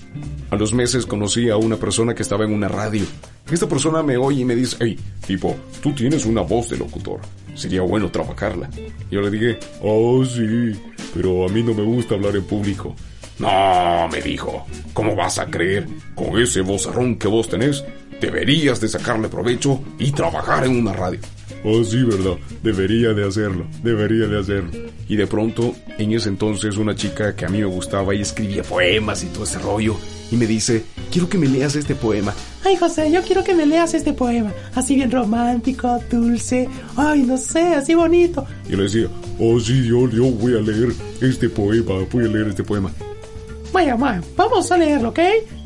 A 0.49 0.55
los 0.55 0.73
meses 0.73 1.05
conocí 1.05 1.49
a 1.49 1.57
una 1.57 1.75
persona 1.75 2.15
que 2.15 2.21
estaba 2.21 2.45
en 2.45 2.53
una 2.53 2.69
radio. 2.69 3.03
Esta 3.51 3.67
persona 3.67 4.01
me 4.01 4.15
oye 4.15 4.41
y 4.41 4.45
me 4.45 4.55
dice, 4.55 4.77
hey, 4.79 4.97
tipo, 5.27 5.57
tú 5.83 5.91
tienes 5.91 6.25
una 6.25 6.39
voz 6.39 6.69
de 6.69 6.77
locutor. 6.77 7.19
Sería 7.53 7.81
bueno 7.81 8.09
trabajarla. 8.09 8.69
Yo 9.11 9.19
le 9.19 9.29
dije, 9.29 9.59
oh 9.81 10.23
sí, 10.23 10.71
pero 11.13 11.45
a 11.45 11.49
mí 11.49 11.61
no 11.61 11.73
me 11.73 11.83
gusta 11.83 12.15
hablar 12.15 12.33
en 12.37 12.45
público. 12.45 12.95
No, 13.39 14.07
me 14.09 14.21
dijo, 14.21 14.65
¿cómo 14.93 15.13
vas 15.13 15.37
a 15.37 15.47
creer? 15.47 15.85
Con 16.15 16.39
ese 16.39 16.61
vozarrón 16.61 17.17
que 17.17 17.27
vos 17.27 17.49
tenés, 17.49 17.83
deberías 18.21 18.79
de 18.79 18.87
sacarle 18.87 19.27
provecho 19.27 19.83
y 19.99 20.13
trabajar 20.13 20.63
en 20.63 20.77
una 20.77 20.93
radio. 20.93 21.19
Oh, 21.63 21.83
sí, 21.83 22.03
verdad. 22.03 22.37
Debería 22.63 23.13
de 23.13 23.27
hacerlo. 23.27 23.67
Debería 23.83 24.27
de 24.27 24.39
hacerlo. 24.39 24.71
Y 25.07 25.15
de 25.15 25.27
pronto, 25.27 25.75
en 26.03 26.13
ese 26.13 26.29
entonces, 26.29 26.77
una 26.77 26.95
chica 26.95 27.35
que 27.35 27.45
a 27.45 27.49
mí 27.49 27.59
me 27.59 27.65
gustaba 27.65 28.13
y 28.15 28.21
escribía 28.21 28.63
poemas 28.63 29.23
y 29.23 29.27
todo 29.27 29.43
ese 29.43 29.59
rollo, 29.59 29.95
y 30.31 30.35
me 30.35 30.47
dice, 30.47 30.83
quiero 31.11 31.27
que 31.27 31.37
me 31.37 31.47
leas 31.47 31.75
este 31.75 31.95
poema. 31.95 32.33
Ay, 32.63 32.75
José, 32.77 33.11
yo 33.11 33.21
quiero 33.21 33.43
que 33.43 33.53
me 33.53 33.65
leas 33.65 33.93
este 33.93 34.13
poema. 34.13 34.53
Así 34.75 34.95
bien 34.95 35.11
romántico, 35.11 35.99
dulce. 36.09 36.69
Ay, 36.95 37.23
no 37.23 37.37
sé, 37.37 37.61
así 37.75 37.95
bonito. 37.95 38.45
Y 38.69 38.75
le 38.75 38.83
decía, 38.83 39.07
oh, 39.39 39.59
sí, 39.59 39.85
yo, 39.85 40.09
yo 40.09 40.25
voy 40.25 40.55
a 40.55 40.61
leer 40.61 40.93
este 41.21 41.49
poema, 41.49 42.05
voy 42.11 42.25
a 42.25 42.27
leer 42.27 42.47
este 42.47 42.63
poema. 42.63 42.91
Vaya, 43.73 43.95
vaya, 43.95 44.21
vamos 44.35 44.71
a 44.71 44.77
leerlo, 44.77 45.09
¿ok? 45.09 45.19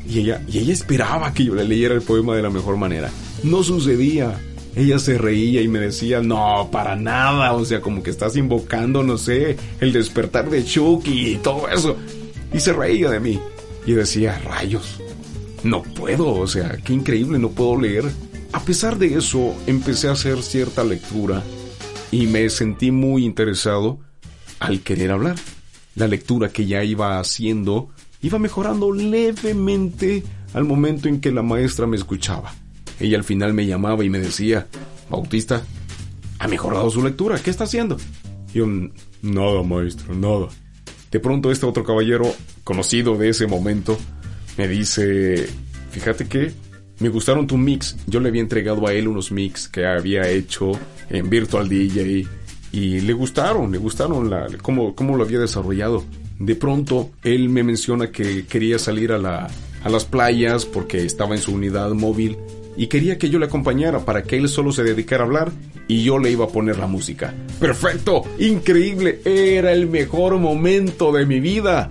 Y 0.08 0.20
ella, 0.20 0.40
y 0.48 0.58
ella 0.58 0.72
esperaba 0.72 1.32
que 1.32 1.44
yo 1.44 1.54
le 1.54 1.64
leyera 1.64 1.94
el 1.94 2.02
poema 2.02 2.36
de 2.36 2.42
la 2.42 2.50
mejor 2.50 2.76
manera. 2.76 3.10
No 3.42 3.62
sucedía. 3.62 4.38
Ella 4.76 4.98
se 4.98 5.16
reía 5.16 5.62
y 5.62 5.68
me 5.68 5.78
decía, 5.78 6.20
no, 6.20 6.68
para 6.70 6.96
nada, 6.96 7.54
o 7.54 7.64
sea, 7.64 7.80
como 7.80 8.02
que 8.02 8.10
estás 8.10 8.36
invocando, 8.36 9.02
no 9.02 9.16
sé, 9.16 9.56
el 9.80 9.90
despertar 9.90 10.50
de 10.50 10.66
Chucky 10.66 11.30
y 11.30 11.36
todo 11.36 11.66
eso. 11.70 11.96
Y 12.52 12.60
se 12.60 12.74
reía 12.74 13.10
de 13.10 13.18
mí. 13.18 13.40
Y 13.86 13.92
decía, 13.92 14.38
rayos, 14.44 15.00
no 15.62 15.82
puedo, 15.82 16.34
o 16.34 16.46
sea, 16.46 16.76
qué 16.84 16.92
increíble, 16.92 17.38
no 17.38 17.48
puedo 17.52 17.80
leer. 17.80 18.04
A 18.52 18.60
pesar 18.60 18.98
de 18.98 19.14
eso, 19.14 19.54
empecé 19.66 20.08
a 20.08 20.12
hacer 20.12 20.42
cierta 20.42 20.84
lectura 20.84 21.42
y 22.10 22.26
me 22.26 22.50
sentí 22.50 22.90
muy 22.90 23.24
interesado 23.24 23.98
al 24.60 24.80
querer 24.80 25.10
hablar. 25.10 25.36
La 25.94 26.06
lectura 26.06 26.50
que 26.50 26.66
ya 26.66 26.84
iba 26.84 27.18
haciendo 27.18 27.88
iba 28.20 28.38
mejorando 28.38 28.92
levemente 28.92 30.22
al 30.52 30.64
momento 30.64 31.08
en 31.08 31.20
que 31.20 31.32
la 31.32 31.42
maestra 31.42 31.86
me 31.86 31.96
escuchaba. 31.96 32.54
Ella 33.00 33.18
al 33.18 33.24
final 33.24 33.54
me 33.54 33.66
llamaba 33.66 34.04
y 34.04 34.10
me 34.10 34.18
decía, 34.18 34.66
Bautista, 35.10 35.62
¿ha 36.38 36.48
mejorado 36.48 36.90
su 36.90 37.02
lectura? 37.02 37.38
¿Qué 37.38 37.50
está 37.50 37.64
haciendo? 37.64 37.96
yo, 38.56 38.66
nada, 39.22 39.62
maestro, 39.62 40.14
nada. 40.14 40.48
De 41.10 41.20
pronto 41.20 41.50
este 41.50 41.66
otro 41.66 41.84
caballero, 41.84 42.24
conocido 42.64 43.16
de 43.16 43.28
ese 43.28 43.46
momento, 43.46 43.98
me 44.56 44.66
dice, 44.66 45.46
fíjate 45.90 46.26
que 46.26 46.52
me 46.98 47.10
gustaron 47.10 47.46
tu 47.46 47.58
mix. 47.58 47.96
Yo 48.06 48.18
le 48.20 48.30
había 48.30 48.40
entregado 48.40 48.86
a 48.86 48.92
él 48.92 49.08
unos 49.08 49.30
mix 49.30 49.68
que 49.68 49.86
había 49.86 50.28
hecho 50.28 50.72
en 51.10 51.28
Virtual 51.28 51.68
DJ 51.68 52.26
y 52.72 53.00
le 53.00 53.12
gustaron, 53.12 53.70
le 53.70 53.78
gustaron 53.78 54.30
la, 54.30 54.46
cómo, 54.62 54.94
cómo 54.94 55.16
lo 55.16 55.24
había 55.24 55.38
desarrollado. 55.38 56.04
De 56.38 56.54
pronto 56.54 57.10
él 57.22 57.48
me 57.50 57.62
menciona 57.62 58.10
que 58.10 58.46
quería 58.46 58.78
salir 58.78 59.12
a, 59.12 59.18
la, 59.18 59.48
a 59.84 59.88
las 59.88 60.06
playas 60.06 60.64
porque 60.64 61.04
estaba 61.04 61.34
en 61.34 61.42
su 61.42 61.52
unidad 61.52 61.90
móvil 61.90 62.38
y 62.76 62.88
quería 62.88 63.18
que 63.18 63.30
yo 63.30 63.38
le 63.38 63.46
acompañara 63.46 64.00
para 64.00 64.22
que 64.22 64.36
él 64.36 64.48
solo 64.48 64.72
se 64.72 64.84
dedicara 64.84 65.22
a 65.24 65.26
hablar 65.26 65.52
y 65.88 66.02
yo 66.02 66.18
le 66.18 66.30
iba 66.30 66.44
a 66.44 66.48
poner 66.48 66.78
la 66.78 66.86
música. 66.86 67.34
¡Perfecto! 67.58 68.22
¡Increíble! 68.38 69.20
Era 69.24 69.72
el 69.72 69.86
mejor 69.86 70.38
momento 70.38 71.12
de 71.12 71.26
mi 71.26 71.40
vida. 71.40 71.88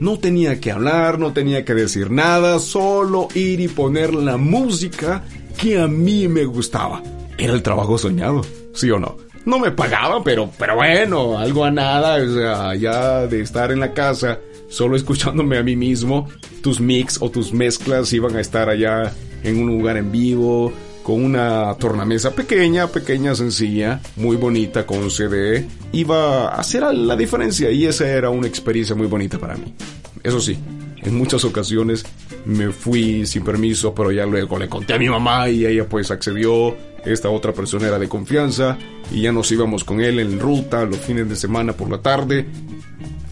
No 0.00 0.18
tenía 0.18 0.60
que 0.60 0.72
hablar, 0.72 1.18
no 1.18 1.32
tenía 1.32 1.64
que 1.64 1.74
decir 1.74 2.10
nada, 2.10 2.58
solo 2.58 3.28
ir 3.34 3.60
y 3.60 3.68
poner 3.68 4.14
la 4.14 4.36
música 4.36 5.22
que 5.60 5.80
a 5.80 5.86
mí 5.86 6.26
me 6.28 6.44
gustaba. 6.44 7.02
Era 7.38 7.52
el 7.52 7.62
trabajo 7.62 7.98
soñado, 7.98 8.42
¿sí 8.74 8.90
o 8.90 8.98
no? 8.98 9.16
No 9.44 9.58
me 9.58 9.70
pagaba, 9.70 10.22
pero, 10.22 10.50
pero 10.58 10.76
bueno, 10.76 11.38
algo 11.38 11.64
a 11.64 11.70
nada, 11.70 12.22
o 12.22 12.34
sea, 12.34 12.74
ya 12.74 13.26
de 13.26 13.40
estar 13.40 13.72
en 13.72 13.80
la 13.80 13.92
casa, 13.92 14.38
solo 14.68 14.96
escuchándome 14.96 15.58
a 15.58 15.62
mí 15.62 15.76
mismo, 15.76 16.28
tus 16.62 16.80
mix 16.80 17.18
o 17.20 17.30
tus 17.30 17.52
mezclas 17.52 18.12
iban 18.12 18.36
a 18.36 18.40
estar 18.40 18.68
allá 18.68 19.12
en 19.42 19.58
un 19.58 19.68
lugar 19.68 19.96
en 19.96 20.10
vivo, 20.10 20.72
con 21.02 21.22
una 21.22 21.74
tornamesa 21.74 22.34
pequeña, 22.34 22.86
pequeña, 22.86 23.34
sencilla, 23.34 24.00
muy 24.16 24.36
bonita, 24.36 24.86
con 24.86 24.98
un 24.98 25.10
CD, 25.10 25.66
iba 25.92 26.48
a 26.48 26.60
hacer 26.60 26.82
la 26.94 27.16
diferencia 27.16 27.70
y 27.70 27.86
esa 27.86 28.08
era 28.08 28.30
una 28.30 28.46
experiencia 28.46 28.94
muy 28.94 29.06
bonita 29.06 29.38
para 29.38 29.56
mí. 29.56 29.74
Eso 30.22 30.40
sí, 30.40 30.56
en 31.02 31.16
muchas 31.16 31.44
ocasiones 31.44 32.04
me 32.44 32.70
fui 32.70 33.26
sin 33.26 33.44
permiso, 33.44 33.94
pero 33.94 34.12
ya 34.12 34.26
luego 34.26 34.58
le 34.58 34.68
conté 34.68 34.94
a 34.94 34.98
mi 34.98 35.08
mamá 35.08 35.48
y 35.48 35.66
ella 35.66 35.88
pues 35.88 36.10
accedió. 36.10 36.76
Esta 37.04 37.28
otra 37.30 37.52
persona 37.52 37.88
era 37.88 37.98
de 37.98 38.08
confianza 38.08 38.78
y 39.10 39.22
ya 39.22 39.32
nos 39.32 39.50
íbamos 39.50 39.82
con 39.82 40.00
él 40.00 40.20
en 40.20 40.38
ruta 40.38 40.84
los 40.84 40.98
fines 40.98 41.28
de 41.28 41.34
semana 41.34 41.72
por 41.72 41.90
la 41.90 41.98
tarde 41.98 42.46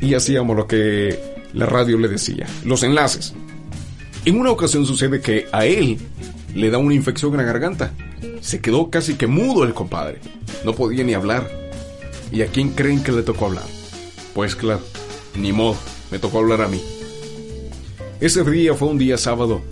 y 0.00 0.14
hacíamos 0.14 0.56
lo 0.56 0.66
que 0.66 1.16
la 1.52 1.66
radio 1.66 1.96
le 1.96 2.08
decía, 2.08 2.46
los 2.64 2.82
enlaces. 2.82 3.32
En 4.26 4.38
una 4.38 4.50
ocasión 4.50 4.84
sucede 4.84 5.20
que 5.20 5.46
a 5.50 5.64
él 5.64 5.98
le 6.54 6.70
da 6.70 6.76
una 6.78 6.94
infección 6.94 7.32
en 7.32 7.38
la 7.38 7.44
garganta. 7.44 7.92
Se 8.42 8.60
quedó 8.60 8.90
casi 8.90 9.14
que 9.14 9.26
mudo 9.26 9.64
el 9.64 9.72
compadre. 9.72 10.18
No 10.64 10.74
podía 10.74 11.04
ni 11.04 11.14
hablar. 11.14 11.50
¿Y 12.30 12.42
a 12.42 12.48
quién 12.48 12.70
creen 12.70 13.02
que 13.02 13.12
le 13.12 13.22
tocó 13.22 13.46
hablar? 13.46 13.64
Pues 14.34 14.54
claro, 14.54 14.82
ni 15.36 15.52
modo, 15.52 15.76
me 16.10 16.18
tocó 16.18 16.38
hablar 16.38 16.60
a 16.60 16.68
mí. 16.68 16.80
Ese 18.20 18.44
día 18.44 18.74
fue 18.74 18.88
un 18.88 18.98
día 18.98 19.16
sábado, 19.16 19.62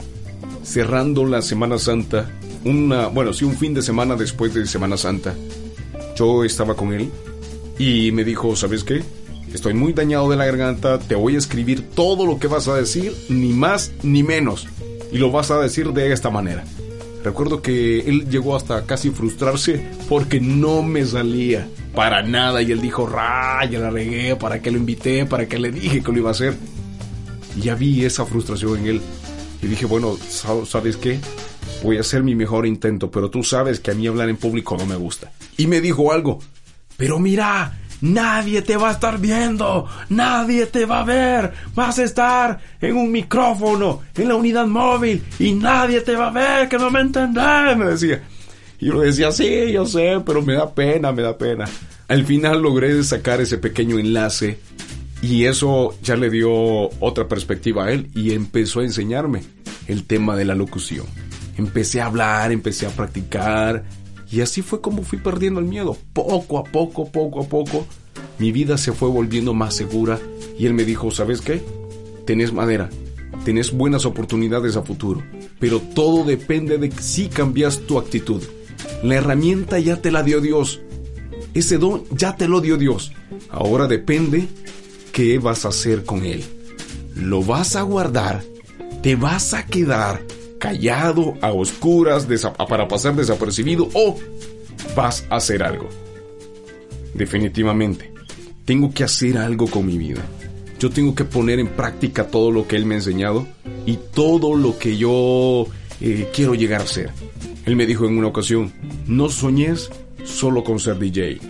cerrando 0.62 1.26
la 1.26 1.42
Semana 1.42 1.78
Santa, 1.78 2.30
una, 2.64 3.08
bueno, 3.08 3.32
sí, 3.32 3.44
un 3.44 3.56
fin 3.56 3.74
de 3.74 3.82
semana 3.82 4.16
después 4.16 4.54
de 4.54 4.66
Semana 4.66 4.96
Santa. 4.96 5.34
Yo 6.16 6.42
estaba 6.42 6.74
con 6.74 6.92
él 6.92 7.10
y 7.78 8.10
me 8.12 8.24
dijo, 8.24 8.56
¿sabes 8.56 8.82
qué? 8.82 9.02
Estoy 9.52 9.74
muy 9.74 9.92
dañado 9.92 10.30
de 10.30 10.36
la 10.36 10.44
garganta, 10.44 10.98
te 10.98 11.14
voy 11.14 11.34
a 11.34 11.38
escribir 11.38 11.82
todo 11.94 12.26
lo 12.26 12.38
que 12.38 12.48
vas 12.48 12.68
a 12.68 12.76
decir, 12.76 13.14
ni 13.28 13.52
más 13.52 13.92
ni 14.02 14.22
menos. 14.22 14.68
Y 15.10 15.18
lo 15.18 15.30
vas 15.30 15.50
a 15.50 15.58
decir 15.58 15.92
de 15.92 16.12
esta 16.12 16.30
manera. 16.30 16.64
Recuerdo 17.24 17.62
que 17.62 18.00
él 18.00 18.28
llegó 18.28 18.54
hasta 18.54 18.84
casi 18.86 19.10
frustrarse 19.10 19.84
porque 20.08 20.40
no 20.40 20.82
me 20.82 21.04
salía 21.04 21.68
para 21.94 22.22
nada 22.22 22.62
y 22.62 22.70
él 22.70 22.80
dijo, 22.80 23.06
raya, 23.06 23.78
la 23.80 23.90
regué, 23.90 24.36
¿para 24.36 24.62
qué 24.62 24.70
lo 24.70 24.78
invité? 24.78 25.26
¿Para 25.26 25.46
qué 25.46 25.58
le 25.58 25.72
dije 25.72 26.02
que 26.02 26.12
lo 26.12 26.18
iba 26.18 26.28
a 26.28 26.32
hacer? 26.32 26.54
Y 27.56 27.62
ya 27.62 27.74
vi 27.74 28.04
esa 28.04 28.24
frustración 28.24 28.78
en 28.78 28.86
él. 28.86 29.00
Y 29.62 29.66
dije, 29.66 29.86
bueno, 29.86 30.16
¿sabes 30.66 30.96
qué? 30.96 31.18
Voy 31.82 31.96
a 31.96 32.00
hacer 32.00 32.22
mi 32.22 32.34
mejor 32.34 32.66
intento, 32.66 33.10
pero 33.10 33.30
tú 33.30 33.42
sabes 33.42 33.80
que 33.80 33.90
a 33.90 33.94
mí 33.94 34.06
hablar 34.06 34.28
en 34.28 34.36
público 34.36 34.76
no 34.76 34.86
me 34.86 34.96
gusta. 34.96 35.32
Y 35.56 35.66
me 35.66 35.80
dijo 35.80 36.12
algo, 36.12 36.38
pero 36.96 37.18
mira, 37.18 37.76
Nadie 38.00 38.62
te 38.62 38.76
va 38.76 38.90
a 38.90 38.92
estar 38.92 39.18
viendo, 39.18 39.86
nadie 40.08 40.66
te 40.66 40.84
va 40.84 41.00
a 41.00 41.04
ver, 41.04 41.52
vas 41.74 41.98
a 41.98 42.04
estar 42.04 42.60
en 42.80 42.96
un 42.96 43.10
micrófono, 43.10 44.02
en 44.14 44.28
la 44.28 44.36
unidad 44.36 44.66
móvil 44.66 45.24
y 45.38 45.52
nadie 45.52 46.00
te 46.02 46.14
va 46.14 46.28
a 46.28 46.30
ver, 46.30 46.68
que 46.68 46.78
no 46.78 46.90
me 46.90 47.00
entendés, 47.00 47.76
me 47.76 47.86
decía. 47.86 48.22
Y 48.78 48.86
yo 48.86 49.00
decía, 49.00 49.32
sí, 49.32 49.72
yo 49.72 49.84
sé, 49.84 50.22
pero 50.24 50.42
me 50.42 50.54
da 50.54 50.72
pena, 50.72 51.10
me 51.10 51.22
da 51.22 51.36
pena. 51.36 51.64
Al 52.06 52.24
final 52.24 52.62
logré 52.62 53.02
sacar 53.02 53.40
ese 53.40 53.58
pequeño 53.58 53.98
enlace 53.98 54.58
y 55.20 55.46
eso 55.46 55.98
ya 56.02 56.16
le 56.16 56.30
dio 56.30 56.50
otra 57.00 57.26
perspectiva 57.26 57.86
a 57.86 57.92
él 57.92 58.08
y 58.14 58.32
empezó 58.32 58.80
a 58.80 58.84
enseñarme 58.84 59.42
el 59.88 60.04
tema 60.04 60.36
de 60.36 60.44
la 60.44 60.54
locución. 60.54 61.06
Empecé 61.56 62.00
a 62.00 62.06
hablar, 62.06 62.52
empecé 62.52 62.86
a 62.86 62.90
practicar, 62.90 63.84
y 64.30 64.40
así 64.40 64.62
fue 64.62 64.80
como 64.80 65.02
fui 65.02 65.18
perdiendo 65.18 65.60
el 65.60 65.66
miedo. 65.66 65.96
Poco 66.12 66.58
a 66.58 66.64
poco, 66.64 67.10
poco 67.10 67.42
a 67.42 67.48
poco, 67.48 67.86
mi 68.38 68.52
vida 68.52 68.76
se 68.78 68.92
fue 68.92 69.08
volviendo 69.08 69.54
más 69.54 69.74
segura 69.74 70.18
y 70.58 70.66
él 70.66 70.74
me 70.74 70.84
dijo, 70.84 71.10
¿sabes 71.10 71.40
qué? 71.40 71.62
Tenés 72.26 72.52
madera, 72.52 72.90
tenés 73.44 73.72
buenas 73.72 74.04
oportunidades 74.04 74.76
a 74.76 74.82
futuro, 74.82 75.22
pero 75.58 75.80
todo 75.80 76.24
depende 76.24 76.78
de 76.78 76.90
si 76.92 77.28
cambias 77.28 77.80
tu 77.80 77.98
actitud. 77.98 78.42
La 79.02 79.14
herramienta 79.14 79.78
ya 79.78 79.96
te 79.96 80.10
la 80.10 80.22
dio 80.22 80.40
Dios. 80.40 80.80
Ese 81.54 81.78
don 81.78 82.04
ya 82.10 82.36
te 82.36 82.48
lo 82.48 82.60
dio 82.60 82.76
Dios. 82.76 83.12
Ahora 83.50 83.86
depende 83.86 84.46
qué 85.12 85.38
vas 85.38 85.64
a 85.64 85.68
hacer 85.68 86.04
con 86.04 86.24
él. 86.24 86.44
¿Lo 87.14 87.42
vas 87.42 87.76
a 87.76 87.82
guardar? 87.82 88.44
¿Te 89.02 89.16
vas 89.16 89.54
a 89.54 89.66
quedar 89.66 90.20
callado, 90.58 91.34
a 91.40 91.52
oscuras, 91.52 92.26
para 92.68 92.88
pasar 92.88 93.14
desapercibido 93.14 93.88
o 93.94 94.16
vas 94.96 95.26
a 95.30 95.36
hacer 95.36 95.62
algo. 95.62 95.88
Definitivamente, 97.14 98.12
tengo 98.64 98.92
que 98.92 99.04
hacer 99.04 99.38
algo 99.38 99.66
con 99.66 99.86
mi 99.86 99.98
vida. 99.98 100.22
Yo 100.78 100.90
tengo 100.90 101.14
que 101.14 101.24
poner 101.24 101.58
en 101.58 101.68
práctica 101.68 102.26
todo 102.26 102.50
lo 102.50 102.68
que 102.68 102.76
él 102.76 102.86
me 102.86 102.94
ha 102.94 102.98
enseñado 102.98 103.46
y 103.86 103.98
todo 104.14 104.54
lo 104.54 104.78
que 104.78 104.96
yo 104.96 105.66
eh, 106.00 106.28
quiero 106.32 106.54
llegar 106.54 106.82
a 106.82 106.86
ser. 106.86 107.10
Él 107.66 107.74
me 107.74 107.86
dijo 107.86 108.06
en 108.06 108.16
una 108.16 108.28
ocasión, 108.28 108.72
no 109.06 109.28
soñes 109.28 109.90
solo 110.24 110.62
con 110.62 110.78
ser 110.78 110.98
DJ. 110.98 111.40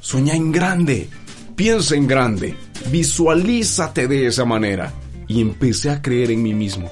Soñá 0.00 0.34
en 0.34 0.50
grande, 0.50 1.08
piensa 1.54 1.94
en 1.94 2.06
grande 2.06 2.56
Visualízate 2.90 4.08
de 4.08 4.26
esa 4.26 4.44
manera. 4.44 4.92
Y 5.26 5.40
empecé 5.40 5.90
a 5.90 6.02
creer 6.02 6.30
en 6.30 6.42
mí 6.42 6.54
mismo. 6.54 6.90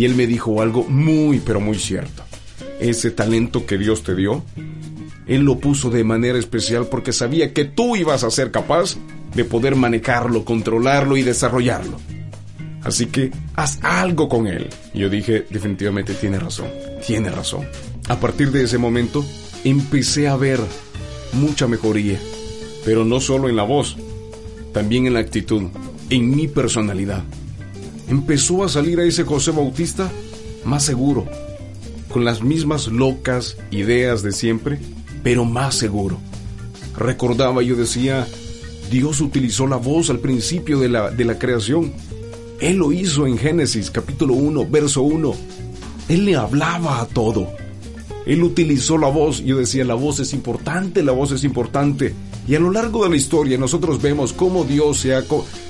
Y 0.00 0.06
él 0.06 0.14
me 0.14 0.26
dijo 0.26 0.62
algo 0.62 0.84
muy, 0.84 1.40
pero 1.40 1.60
muy 1.60 1.78
cierto. 1.78 2.22
Ese 2.80 3.10
talento 3.10 3.66
que 3.66 3.76
Dios 3.76 4.02
te 4.02 4.14
dio, 4.14 4.42
Él 5.26 5.42
lo 5.42 5.58
puso 5.58 5.90
de 5.90 6.04
manera 6.04 6.38
especial 6.38 6.86
porque 6.86 7.12
sabía 7.12 7.52
que 7.52 7.66
tú 7.66 7.96
ibas 7.96 8.24
a 8.24 8.30
ser 8.30 8.50
capaz 8.50 8.96
de 9.34 9.44
poder 9.44 9.76
manejarlo, 9.76 10.42
controlarlo 10.46 11.18
y 11.18 11.22
desarrollarlo. 11.22 11.98
Así 12.82 13.08
que 13.08 13.30
haz 13.56 13.78
algo 13.82 14.30
con 14.30 14.46
él. 14.46 14.70
Y 14.94 15.00
yo 15.00 15.10
dije, 15.10 15.44
definitivamente 15.50 16.14
tiene 16.14 16.38
razón, 16.38 16.68
tiene 17.06 17.30
razón. 17.30 17.68
A 18.08 18.18
partir 18.18 18.50
de 18.52 18.62
ese 18.62 18.78
momento, 18.78 19.22
empecé 19.64 20.28
a 20.28 20.36
ver 20.36 20.60
mucha 21.34 21.66
mejoría, 21.66 22.18
pero 22.86 23.04
no 23.04 23.20
solo 23.20 23.50
en 23.50 23.56
la 23.56 23.64
voz, 23.64 23.98
también 24.72 25.06
en 25.06 25.12
la 25.12 25.20
actitud, 25.20 25.64
en 26.08 26.30
mi 26.34 26.48
personalidad. 26.48 27.22
Empezó 28.10 28.64
a 28.64 28.68
salir 28.68 28.98
a 28.98 29.04
ese 29.04 29.22
José 29.22 29.52
Bautista 29.52 30.10
más 30.64 30.84
seguro, 30.84 31.26
con 32.08 32.24
las 32.24 32.42
mismas 32.42 32.88
locas 32.88 33.56
ideas 33.70 34.24
de 34.24 34.32
siempre, 34.32 34.80
pero 35.22 35.44
más 35.44 35.76
seguro. 35.76 36.18
Recordaba, 36.96 37.62
yo 37.62 37.76
decía, 37.76 38.26
Dios 38.90 39.20
utilizó 39.20 39.68
la 39.68 39.76
voz 39.76 40.10
al 40.10 40.18
principio 40.18 40.80
de 40.80 40.88
la, 40.88 41.12
de 41.12 41.24
la 41.24 41.38
creación. 41.38 41.92
Él 42.60 42.78
lo 42.78 42.90
hizo 42.90 43.28
en 43.28 43.38
Génesis 43.38 43.92
capítulo 43.92 44.34
1, 44.34 44.66
verso 44.68 45.02
1. 45.02 45.32
Él 46.08 46.24
le 46.24 46.34
hablaba 46.34 47.00
a 47.00 47.06
todo. 47.06 47.46
Él 48.26 48.42
utilizó 48.42 48.98
la 48.98 49.06
voz. 49.06 49.38
Yo 49.44 49.56
decía, 49.56 49.84
la 49.84 49.94
voz 49.94 50.18
es 50.18 50.34
importante, 50.34 51.04
la 51.04 51.12
voz 51.12 51.30
es 51.30 51.44
importante. 51.44 52.12
Y 52.48 52.56
a 52.56 52.60
lo 52.60 52.72
largo 52.72 53.04
de 53.04 53.10
la 53.10 53.16
historia 53.16 53.56
nosotros 53.56 54.02
vemos 54.02 54.32
cómo 54.32 54.64
Dios 54.64 54.98
se 54.98 55.14
ha, 55.14 55.22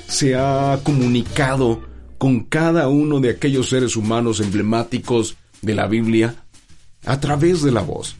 se 0.07 0.35
ha 0.35 0.79
comunicado 0.83 1.90
con 2.21 2.41
cada 2.41 2.87
uno 2.87 3.19
de 3.19 3.31
aquellos 3.31 3.69
seres 3.69 3.95
humanos 3.95 4.41
emblemáticos 4.41 5.37
de 5.63 5.73
la 5.73 5.87
Biblia 5.87 6.35
a 7.03 7.19
través 7.19 7.63
de 7.63 7.71
la 7.71 7.81
voz. 7.81 8.15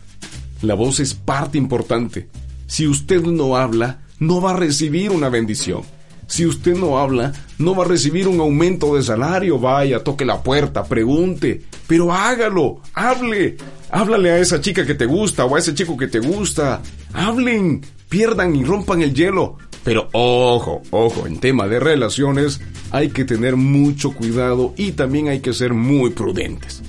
La 0.64 0.74
voz 0.74 1.00
es 1.00 1.14
parte 1.14 1.60
importante. 1.60 2.28
Si 2.66 2.88
usted 2.88 3.22
no 3.22 3.56
habla, 3.56 4.02
no 4.18 4.42
va 4.42 4.54
a 4.54 4.58
recibir 4.58 5.12
una 5.12 5.30
bendición. 5.30 5.84
Si 6.26 6.48
usted 6.48 6.76
no 6.76 6.98
habla, 6.98 7.32
no 7.60 7.76
va 7.76 7.86
a 7.86 7.90
recibir 7.90 8.28
un 8.28 8.40
aumento 8.40 8.96
de 8.96 9.04
salario. 9.04 9.60
Vaya, 9.60 10.04
toque 10.04 10.26
la 10.26 10.42
puerta, 10.42 10.84
pregunte, 10.84 11.62
pero 11.86 12.12
hágalo, 12.12 12.82
hable. 12.96 13.58
Háblale 13.92 14.32
a 14.32 14.40
esa 14.40 14.60
chica 14.62 14.84
que 14.84 14.96
te 14.96 15.06
gusta 15.06 15.46
o 15.46 15.56
a 15.56 15.60
ese 15.60 15.76
chico 15.76 15.96
que 15.96 16.08
te 16.08 16.22
gusta. 16.22 16.82
Hablen, 17.14 17.86
pierdan 18.10 18.56
y 18.56 18.64
rompan 18.64 19.04
el 19.04 19.14
hielo. 19.14 19.60
Pero 19.84 20.10
ojo, 20.12 20.82
ojo, 20.92 21.28
en 21.28 21.40
tema 21.40 21.68
de 21.68 21.80
relaciones 21.80 22.62
hay 22.92 23.10
que 23.10 23.26
tener 23.26 23.56
mucho 23.56 24.14
cuidado 24.14 24.74
y 24.78 24.92
también 24.92 25.30
hay 25.30 25.40
que 25.40 25.54
ser 25.54 25.74
muy 25.74 26.12
prudentes. 26.12 26.84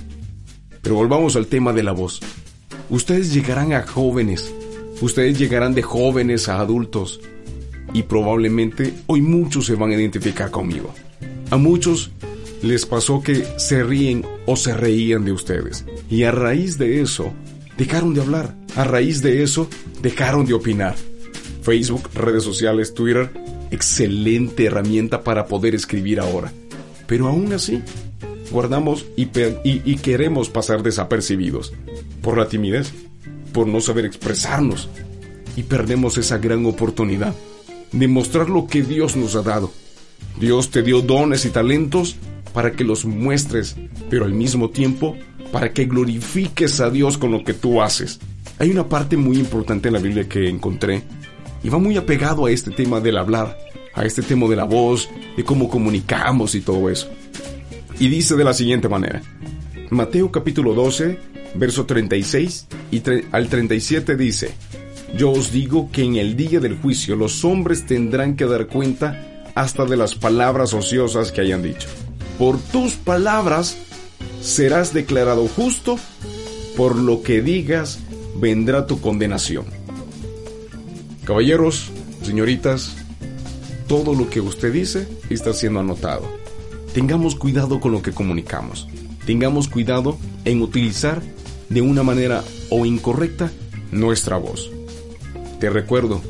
Pero 0.81 0.95
volvamos 0.95 1.35
al 1.35 1.47
tema 1.47 1.73
de 1.73 1.83
la 1.83 1.91
voz. 1.91 2.19
Ustedes 2.89 3.33
llegarán 3.33 3.73
a 3.73 3.87
jóvenes, 3.87 4.53
ustedes 5.01 5.39
llegarán 5.39 5.73
de 5.73 5.81
jóvenes 5.81 6.49
a 6.49 6.59
adultos 6.59 7.21
y 7.93 8.03
probablemente 8.03 8.93
hoy 9.07 9.21
muchos 9.21 9.65
se 9.65 9.75
van 9.75 9.91
a 9.91 9.95
identificar 9.95 10.51
conmigo. 10.51 10.93
A 11.49 11.57
muchos 11.57 12.11
les 12.61 12.85
pasó 12.85 13.21
que 13.21 13.45
se 13.57 13.83
ríen 13.83 14.25
o 14.45 14.55
se 14.55 14.73
reían 14.73 15.25
de 15.25 15.31
ustedes 15.31 15.85
y 16.09 16.23
a 16.23 16.31
raíz 16.31 16.77
de 16.77 17.01
eso 17.01 17.33
dejaron 17.77 18.13
de 18.13 18.21
hablar, 18.21 18.55
a 18.75 18.83
raíz 18.83 19.21
de 19.21 19.41
eso 19.41 19.67
dejaron 20.01 20.45
de 20.45 20.53
opinar. 20.53 20.95
Facebook, 21.63 22.09
redes 22.13 22.43
sociales, 22.43 22.93
Twitter, 22.93 23.31
excelente 23.71 24.65
herramienta 24.65 25.23
para 25.23 25.47
poder 25.47 25.73
escribir 25.73 26.19
ahora. 26.19 26.51
Pero 27.07 27.27
aún 27.27 27.51
así, 27.53 27.81
guardamos 28.51 29.05
y, 29.15 29.27
queremos 29.97 30.49
pasar 30.49 30.83
desapercibidos 30.83 31.73
por 32.21 32.37
la 32.37 32.47
timidez, 32.47 32.93
por 33.51 33.67
no 33.67 33.81
saber 33.81 34.05
expresarnos 34.05 34.89
y 35.55 35.63
perdemos 35.63 36.17
esa 36.17 36.37
gran 36.37 36.65
oportunidad 36.65 37.33
de 37.91 38.07
mostrar 38.07 38.49
lo 38.49 38.67
que 38.67 38.81
Dios 38.81 39.15
nos 39.15 39.35
ha 39.35 39.41
dado. 39.41 39.71
Dios 40.39 40.69
te 40.69 40.81
dio 40.81 41.01
dones 41.01 41.45
y 41.45 41.49
talentos 41.49 42.15
para 42.53 42.71
que 42.71 42.83
los 42.83 43.05
muestres, 43.05 43.75
pero 44.09 44.25
al 44.25 44.33
mismo 44.33 44.69
tiempo 44.69 45.15
para 45.51 45.71
que 45.71 45.85
glorifiques 45.85 46.79
a 46.79 46.89
Dios 46.89 47.17
con 47.17 47.31
lo 47.31 47.43
que 47.43 47.53
tú 47.53 47.81
haces. 47.81 48.19
Hay 48.59 48.71
una 48.71 48.89
parte 48.89 49.17
muy 49.17 49.37
importante 49.37 49.89
en 49.89 49.93
la 49.93 49.99
Biblia 49.99 50.27
que 50.27 50.49
encontré 50.49 51.03
y 51.63 51.69
va 51.69 51.79
muy 51.79 51.97
apegado 51.97 52.45
a 52.45 52.51
este 52.51 52.71
tema 52.71 52.99
del 52.99 53.17
hablar, 53.17 53.57
a 53.93 54.05
este 54.05 54.21
tema 54.21 54.47
de 54.47 54.55
la 54.55 54.65
voz, 54.65 55.09
de 55.37 55.43
cómo 55.43 55.69
comunicamos 55.69 56.55
y 56.55 56.61
todo 56.61 56.89
eso. 56.89 57.09
Y 57.99 58.09
dice 58.09 58.35
de 58.35 58.43
la 58.43 58.53
siguiente 58.53 58.89
manera. 58.89 59.21
Mateo 59.89 60.31
capítulo 60.31 60.73
12, 60.73 61.19
verso 61.55 61.85
36 61.85 62.67
y 62.91 63.01
al 63.31 63.47
37 63.47 64.17
dice, 64.17 64.53
Yo 65.15 65.31
os 65.31 65.51
digo 65.51 65.89
que 65.91 66.03
en 66.03 66.15
el 66.15 66.35
día 66.35 66.59
del 66.59 66.77
juicio 66.77 67.15
los 67.15 67.45
hombres 67.45 67.85
tendrán 67.85 68.35
que 68.35 68.45
dar 68.45 68.67
cuenta 68.67 69.43
hasta 69.55 69.85
de 69.85 69.97
las 69.97 70.15
palabras 70.15 70.73
ociosas 70.73 71.31
que 71.31 71.41
hayan 71.41 71.61
dicho. 71.61 71.87
Por 72.37 72.59
tus 72.59 72.93
palabras 72.93 73.77
serás 74.41 74.93
declarado 74.93 75.47
justo, 75.47 75.97
por 76.75 76.95
lo 76.95 77.21
que 77.21 77.41
digas 77.41 77.99
vendrá 78.35 78.87
tu 78.87 78.99
condenación. 78.99 79.82
Caballeros, 81.25 81.91
señoritas, 82.23 82.95
todo 83.87 84.13
lo 84.13 84.29
que 84.29 84.41
usted 84.41 84.73
dice 84.73 85.07
está 85.29 85.53
siendo 85.53 85.79
anotado 85.79 86.43
tengamos 86.93 87.35
cuidado 87.35 87.79
con 87.79 87.91
lo 87.91 88.01
que 88.01 88.11
comunicamos. 88.11 88.87
Tengamos 89.25 89.67
cuidado 89.67 90.17
en 90.45 90.61
utilizar 90.61 91.21
de 91.69 91.81
una 91.81 92.03
manera 92.03 92.43
o 92.69 92.85
incorrecta 92.85 93.51
nuestra 93.91 94.37
voz. 94.37 94.71
Te 95.59 95.69
recuerdo, 95.69 96.21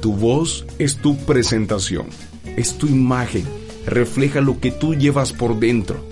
tu 0.00 0.14
voz 0.14 0.64
es 0.78 0.96
tu 0.96 1.16
presentación, 1.18 2.06
es 2.56 2.78
tu 2.78 2.86
imagen, 2.86 3.44
refleja 3.84 4.40
lo 4.40 4.58
que 4.58 4.70
tú 4.70 4.94
llevas 4.94 5.32
por 5.32 5.58
dentro. 5.58 6.02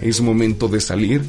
Es 0.00 0.20
momento 0.22 0.68
de 0.68 0.80
salir, 0.80 1.22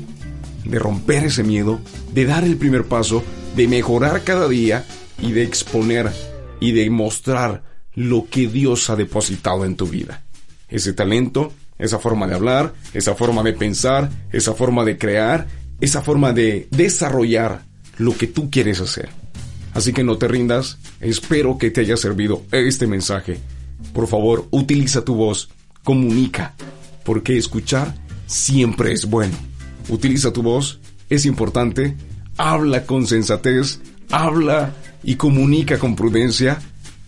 de 0.64 0.80
romper 0.80 1.26
ese 1.26 1.44
miedo, 1.44 1.80
de 2.14 2.26
dar 2.26 2.46
el 2.46 2.56
primer 2.56 2.86
paso, 2.86 3.22
de 3.56 3.68
mejorar 3.68 4.24
cada 4.24 4.48
día 4.48 4.86
y 5.22 5.32
de 5.32 5.44
exponer 5.44 6.12
y 6.60 6.72
de 6.72 6.90
mostrar 6.90 7.64
lo 7.94 8.28
que 8.30 8.48
Dios 8.48 8.90
ha 8.90 8.96
depositado 8.96 9.66
en 9.66 9.76
tu 9.76 9.88
vida. 9.88 10.24
Ese 10.70 10.94
talento 10.94 11.54
esa 11.82 11.98
forma 11.98 12.28
de 12.28 12.36
hablar, 12.36 12.74
esa 12.94 13.16
forma 13.16 13.42
de 13.42 13.54
pensar, 13.54 14.10
esa 14.32 14.54
forma 14.54 14.86
de 14.86 15.00
crear, 15.00 15.48
esa 15.82 16.02
forma 16.02 16.32
de 16.32 16.68
desarrollar 16.70 17.64
lo 17.98 18.16
que 18.16 18.28
tú 18.28 18.52
quieres 18.52 18.80
hacer. 18.80 19.10
Así 19.74 19.92
que 19.92 20.04
no 20.04 20.18
te 20.18 20.28
rindas, 20.28 20.78
espero 21.00 21.58
que 21.58 21.72
te 21.72 21.82
haya 21.82 21.98
servido 21.98 22.44
este 22.52 22.86
mensaje. 22.86 23.40
Por 23.94 24.08
favor, 24.08 24.48
utiliza 24.52 25.04
tu 25.04 25.16
voz, 25.16 25.50
comunica, 25.84 26.54
porque 27.04 27.36
escuchar 27.36 27.96
siempre 28.28 28.94
es 28.94 29.06
bueno. 29.06 29.36
Utiliza 29.90 30.32
tu 30.32 30.44
voz, 30.44 30.80
es 31.10 31.26
importante, 31.26 31.98
habla 32.38 32.86
con 32.86 33.08
sensatez, 33.08 33.80
habla 34.12 34.72
y 35.04 35.16
comunica 35.16 35.78
con 35.80 35.96
prudencia, 35.96 36.62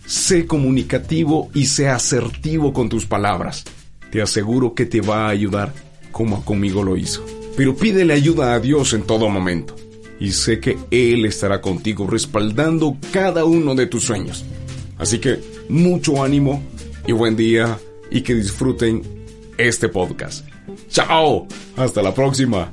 sé 0.06 0.46
comunicativo 0.46 1.50
y 1.54 1.66
sé 1.66 1.88
asertivo 1.88 2.72
con 2.72 2.88
tus 2.88 3.06
palabras 3.06 3.64
te 4.14 4.22
aseguro 4.22 4.74
que 4.74 4.86
te 4.86 5.00
va 5.00 5.26
a 5.26 5.30
ayudar 5.30 5.74
como 6.12 6.44
conmigo 6.44 6.84
lo 6.84 6.96
hizo. 6.96 7.26
Pero 7.56 7.74
pídele 7.74 8.14
ayuda 8.14 8.54
a 8.54 8.60
Dios 8.60 8.92
en 8.92 9.02
todo 9.02 9.28
momento. 9.28 9.74
Y 10.20 10.30
sé 10.30 10.60
que 10.60 10.78
Él 10.92 11.26
estará 11.26 11.60
contigo 11.60 12.06
respaldando 12.06 12.96
cada 13.12 13.44
uno 13.44 13.74
de 13.74 13.88
tus 13.88 14.04
sueños. 14.04 14.44
Así 14.98 15.18
que 15.18 15.40
mucho 15.68 16.22
ánimo 16.22 16.62
y 17.08 17.10
buen 17.10 17.34
día 17.34 17.76
y 18.08 18.20
que 18.20 18.36
disfruten 18.36 19.02
este 19.58 19.88
podcast. 19.88 20.46
¡Chao! 20.88 21.48
Hasta 21.76 22.00
la 22.00 22.14
próxima. 22.14 22.72